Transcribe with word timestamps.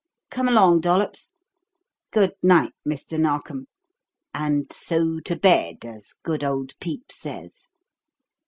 Come 0.31 0.47
along, 0.47 0.81
Dollops. 0.81 1.31
Good 2.09 2.33
night, 2.41 2.73
Mr. 2.87 3.19
Narkom! 3.19 3.67
'And 4.33 4.73
so, 4.73 5.19
to 5.19 5.35
bed,' 5.35 5.85
as 5.85 6.13
good 6.23 6.43
old 6.43 6.73
Pepys 6.79 7.03
says." 7.19 7.67